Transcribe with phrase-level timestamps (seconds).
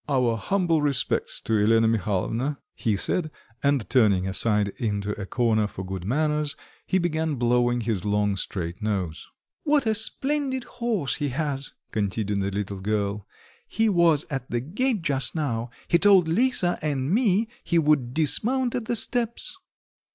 [0.09, 3.29] "Our humble respects to Elena Mihalovna," he said,
[3.61, 6.55] and turning aside into a corner for good manners,
[6.87, 9.27] he began blowing his long straight nose.
[9.61, 13.27] "What a splendid horse he has!" continued the little girl.
[13.67, 18.73] "He was at the gate just now, he told Lisa and me he would dismount
[18.73, 19.55] at the steps."